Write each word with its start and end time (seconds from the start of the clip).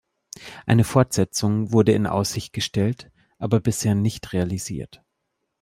Eine 0.65 0.83
Fortsetzung 0.83 1.71
wurde 1.73 1.91
in 1.91 2.07
Aussicht 2.07 2.53
gestellt, 2.53 3.11
aber 3.37 3.59
bisher 3.59 3.93
nicht 3.93 4.33
realisiert. 4.33 5.03